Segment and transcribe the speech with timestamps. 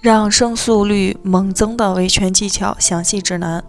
[0.00, 3.62] 让胜诉率猛增的维权技巧详细指南。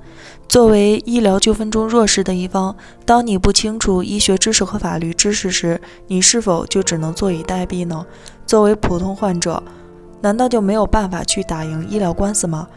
[0.47, 8.05] 作为医疗纠纷中弱势的一方，当你不清楚医学知识和法律知识时，你是否就只能坐以待毙呢？
[8.45, 9.61] 作为普通患者，
[10.21, 12.67] 难道就没有办法去打赢医疗官司吗？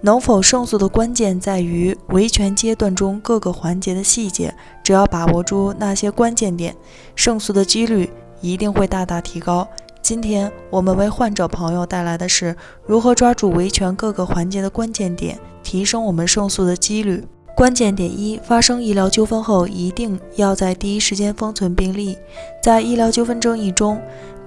[0.00, 4.52] 能否胜诉的关键在于维权阶段中各个环节的细节，
[4.82, 6.74] 只要把握住那些关键点，
[7.14, 9.68] 胜诉的几率一定会大大提高。
[10.02, 17.24] 今天我们为患者朋友带来的是如何抓住维权各个环节的关键点，提升我们胜诉的几率。
[17.56, 22.18] 关键点一：发生医疗纠纷后，一定要在第一时间封存病历。
[22.60, 24.02] 在医疗纠纷争议中，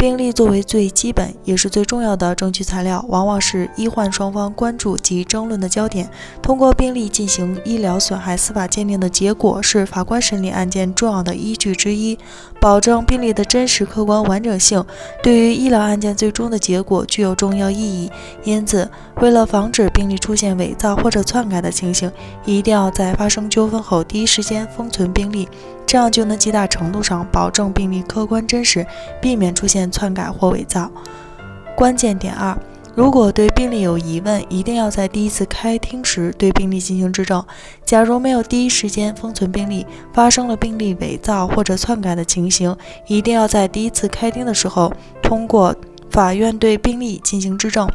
[0.05, 6.07] 病历作为最基本也是最重要的证据材料，往往是医患双方关注及争论的焦点。
[6.43, 12.19] 通过病历进行医疗损害司法鉴定的结果，是法官审理案件重要的依据之一，
[12.61, 14.85] 保证病历的真实、客观、完整性，
[15.23, 18.11] 对于医疗案件最终的结果具有重要意义。
[18.43, 18.87] 因此，
[19.21, 22.11] 为了防止病历出现伪造或者篡改的情形，
[22.45, 25.49] 一定要在发生纠纷后第一时间封存病历。
[25.85, 28.85] 这样就能极大程度上保证病历客观真实，
[29.21, 30.91] 避免出现篡改或伪造。
[31.75, 32.57] 关键点二：
[32.95, 37.43] 如果对病历有疑问，一定要在第一次开庭时对病历进行质证。
[37.83, 42.75] 假如没有第一时间封存病历，发生了病历伪造或者篡改的情形，
[43.07, 44.91] 一定要在第一次开庭的时候
[45.21, 45.75] 通过
[46.09, 47.89] 法院对病历进行质证。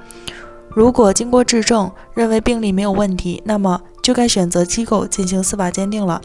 [0.68, 6.20] 如果经过质证认为病历没有问题，那么就该选择机构进行司法鉴定了。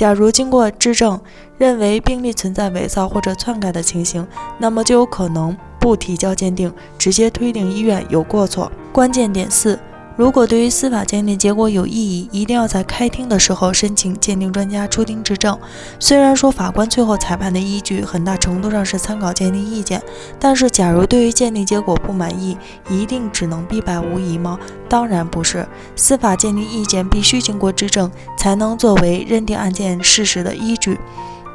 [0.00, 1.20] 假如经过质证
[1.58, 4.26] 认为病例存在伪造或者篡改的情形，
[4.56, 8.72] 那么就有可能不提交鉴定，直接推定医院有过错。
[8.94, 9.78] 关键点四。
[10.20, 15.58] 如果对于司法鉴定结果有异议，一定要在开庭的时候申请鉴定专家出庭质证。
[15.98, 20.02] 虽然说法官最后裁判的依据很大程度上是参考鉴定意见，
[20.38, 22.54] 但是假如对于鉴定结果不满意，
[22.90, 24.58] 一定只能必败无疑吗？
[24.90, 31.00] 当然不是，司法鉴定意见必须经过质证，才能作为认定案件事实的依据。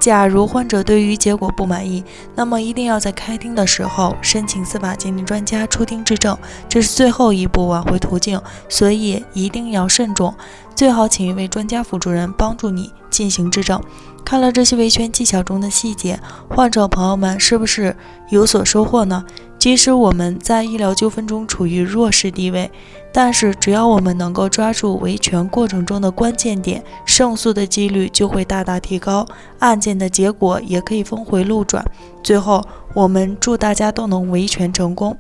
[0.05, 2.03] 假如患者对于结果不满意，
[2.35, 6.37] 那么一定要在开庭的时候申请司法鉴定专家出庭质证，
[6.69, 8.39] 这是最后一步挽回途径，
[8.69, 10.31] 所以一定要慎重。
[10.75, 13.81] 最好请一位专家辅助人帮助你进行质证。
[14.23, 16.19] 看了这些维权技巧中的细节，
[16.51, 17.97] 患者朋友们是不是
[18.29, 19.25] 有所收获呢？
[19.65, 22.69] 即使我们在医疗纠纷中处于弱势地位，
[23.11, 29.25] 但是只要我们能够抓住维权过程中的关键点，胜诉的几率就会大大提高，
[29.57, 31.83] 案件的结果也可以峰回路转。
[32.21, 35.17] 最后，我们祝大家都能维权成功。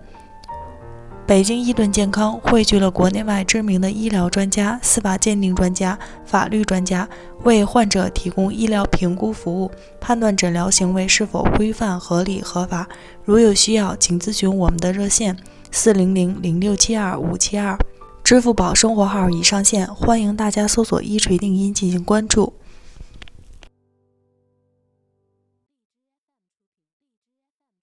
[1.27, 7.09] 北京伊顿健康汇聚了国内外知名的医疗专家、司法鉴定专家、法律专家，
[7.43, 12.87] 为患者提供医疗评估服务，判断诊疗行为是否规范、合理、合法。
[13.23, 15.35] 如有需要，请咨询我们的热线：
[15.71, 17.75] 四零零零六七二五七二，
[18.23, 22.53] 支付宝生活号已上线，欢迎大家搜索“一锤定音”进行关注。